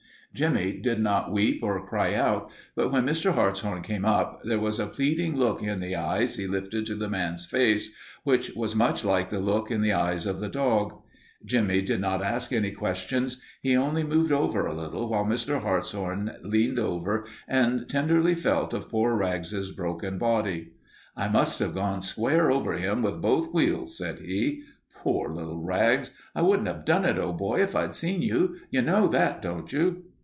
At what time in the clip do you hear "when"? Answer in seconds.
2.89-3.05